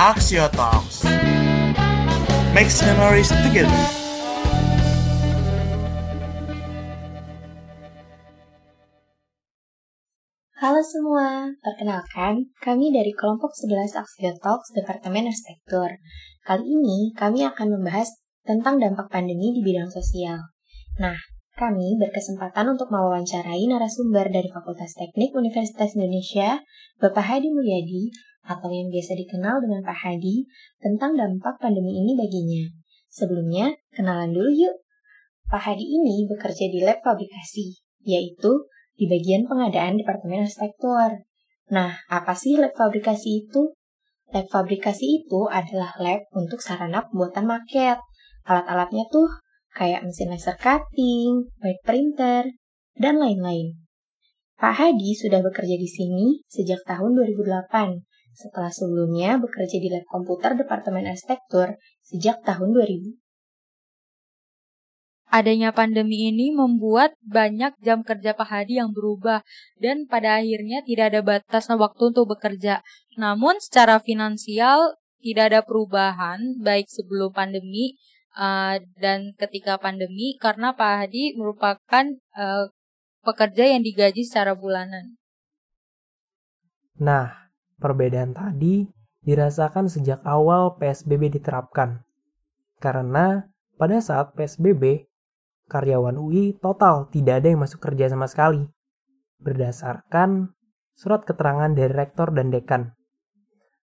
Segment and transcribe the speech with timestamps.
[0.00, 1.04] Axio Talks.
[2.56, 3.68] Memories together.
[10.56, 16.00] Halo semua, perkenalkan, kami dari kelompok 11 Axio Talks Departemen Arsitektur.
[16.48, 20.40] Kali ini kami akan membahas tentang dampak pandemi di bidang sosial.
[20.96, 21.20] Nah,
[21.60, 26.64] kami berkesempatan untuk mewawancarai narasumber dari Fakultas Teknik Universitas Indonesia,
[26.96, 30.44] Bapak Hadi Mulyadi, atau yang biasa dikenal dengan Pak Hadi,
[30.80, 32.64] tentang dampak pandemi ini baginya.
[33.10, 34.76] Sebelumnya, kenalan dulu yuk.
[35.50, 37.74] Pak Hadi ini bekerja di lab fabrikasi,
[38.06, 41.26] yaitu di bagian pengadaan Departemen Arsitektur.
[41.74, 43.74] Nah, apa sih lab fabrikasi itu?
[44.30, 47.98] Lab fabrikasi itu adalah lab untuk sarana pembuatan maket.
[48.46, 49.26] Alat-alatnya tuh
[49.74, 52.46] kayak mesin laser cutting, white printer,
[52.94, 53.74] dan lain-lain.
[54.60, 58.04] Pak Hadi sudah bekerja di sini sejak tahun 2008,
[58.40, 63.20] setelah sebelumnya bekerja di lab komputer Departemen Arsitektur sejak tahun 2000
[65.30, 69.46] adanya pandemi ini membuat banyak jam kerja Pak Hadi yang berubah
[69.78, 72.82] dan pada akhirnya tidak ada batas waktu untuk bekerja.
[73.14, 77.94] Namun secara finansial tidak ada perubahan baik sebelum pandemi
[78.34, 82.66] uh, dan ketika pandemi karena Pak Hadi merupakan uh,
[83.22, 85.14] pekerja yang digaji secara bulanan.
[87.00, 87.49] Nah,
[87.80, 88.86] perbedaan tadi
[89.24, 92.04] dirasakan sejak awal PSBB diterapkan.
[92.80, 93.44] Karena
[93.76, 95.08] pada saat PSBB,
[95.68, 98.64] karyawan UI total tidak ada yang masuk kerja sama sekali.
[99.40, 100.52] Berdasarkan
[100.92, 102.92] surat keterangan dari rektor dan dekan.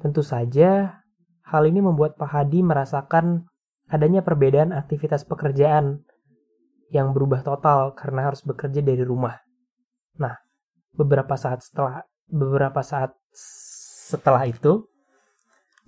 [0.00, 1.04] Tentu saja,
[1.44, 3.44] hal ini membuat Pak Hadi merasakan
[3.92, 6.00] adanya perbedaan aktivitas pekerjaan
[6.88, 9.36] yang berubah total karena harus bekerja dari rumah.
[10.16, 10.36] Nah,
[10.96, 13.12] beberapa saat setelah beberapa saat
[14.12, 14.84] setelah itu,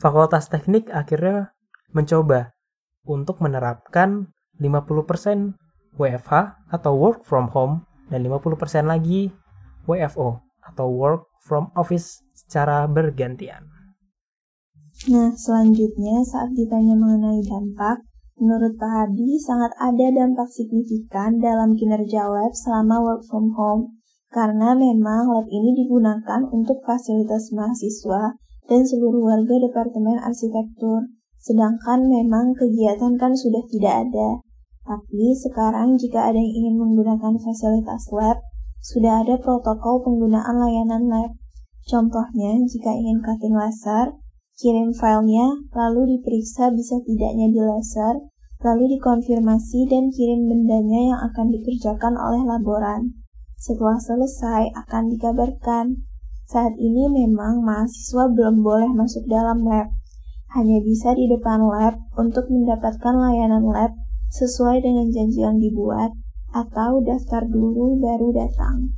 [0.00, 1.52] Fakultas Teknik akhirnya
[1.92, 2.56] mencoba
[3.04, 5.54] untuk menerapkan 50%
[6.00, 6.32] WFH
[6.72, 9.30] atau work from home dan 50% lagi
[9.86, 13.68] WFO atau work from office secara bergantian.
[15.12, 18.02] Nah, selanjutnya saat ditanya mengenai dampak,
[18.40, 24.00] menurut Pak Hadi sangat ada dampak signifikan dalam kinerja lab selama work from home
[24.34, 28.34] karena memang lab ini digunakan untuk fasilitas mahasiswa
[28.66, 31.06] dan seluruh warga Departemen Arsitektur.
[31.38, 34.42] Sedangkan memang kegiatan kan sudah tidak ada.
[34.82, 38.42] Tapi sekarang jika ada yang ingin menggunakan fasilitas lab,
[38.82, 41.30] sudah ada protokol penggunaan layanan lab.
[41.86, 44.18] Contohnya, jika ingin cutting laser,
[44.58, 48.24] kirim filenya, lalu diperiksa bisa tidaknya di laser,
[48.64, 53.23] lalu dikonfirmasi dan kirim bendanya yang akan dikerjakan oleh laboran.
[53.64, 56.04] Setelah selesai, akan dikabarkan.
[56.44, 59.88] Saat ini memang mahasiswa belum boleh masuk dalam lab,
[60.52, 63.96] hanya bisa di depan lab untuk mendapatkan layanan lab
[64.28, 66.12] sesuai dengan janji yang dibuat,
[66.52, 68.92] atau daftar dulu baru datang.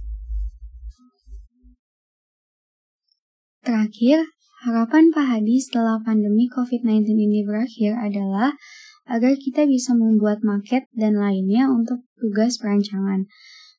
[3.62, 4.26] Terakhir,
[4.66, 8.58] harapan Pak Hadi setelah pandemi COVID-19 ini berakhir adalah
[9.06, 13.30] agar kita bisa membuat maket dan lainnya untuk tugas perancangan.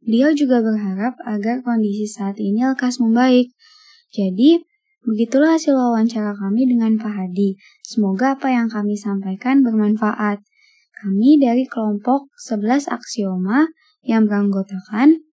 [0.03, 3.51] Beliau juga berharap agar kondisi saat ini lekas membaik.
[4.13, 4.61] Jadi,
[5.03, 7.57] begitulah hasil wawancara kami dengan Pak Hadi.
[7.81, 10.41] Semoga apa yang kami sampaikan bermanfaat.
[10.97, 13.69] Kami dari kelompok 11 aksioma
[14.01, 15.27] yang beranggotakan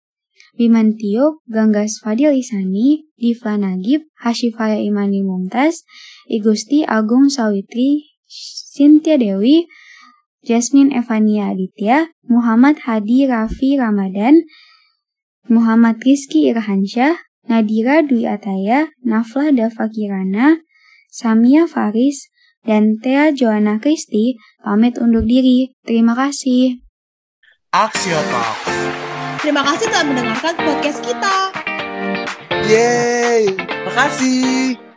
[0.57, 5.87] Bimantio, Ganggas Fadil Isani, Divla Nagib, Hashifaya Imani Mumtaz,
[6.27, 9.67] Igusti Agung Sawitri, Cynthia Dewi,
[10.41, 14.41] Jasmine Evania Aditya, Muhammad Hadi Rafi Ramadan,
[15.45, 20.61] Muhammad Rizky Irhansyah, Nadira Dwi Ataya, Nafla Dava Kirana,
[21.13, 22.31] Samia Faris,
[22.65, 25.73] dan Thea Joanna Kristi pamit undur diri.
[25.85, 26.81] Terima kasih.
[27.73, 28.57] Axio Talk.
[29.41, 31.35] Terima kasih telah mendengarkan podcast kita.
[32.69, 33.57] Yeay,
[33.89, 34.90] makasih.